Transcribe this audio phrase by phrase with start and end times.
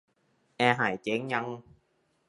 [0.57, 1.45] แอร์หายเจ๊งยัง